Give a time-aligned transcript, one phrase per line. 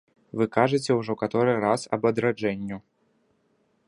[0.39, 2.77] —Вы кажаце ўжо каторы раз аб адраджэнню.